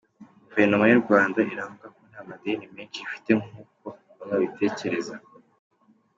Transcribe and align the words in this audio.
Guverinoma 0.47 0.85
y’u 0.87 1.01
Rwanda 1.03 1.39
iravuga 1.53 1.85
ko 1.95 2.01
nta 2.09 2.21
madeni 2.29 2.65
menshi 2.75 2.97
ifite 3.05 3.29
nkuko 3.41 3.87
bamwe 4.17 4.29
babitekereza. 4.39 5.15